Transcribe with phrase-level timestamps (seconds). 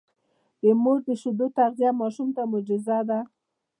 [0.61, 3.19] د مور د شیدو تغذیه ماشوم ته معجزه ده.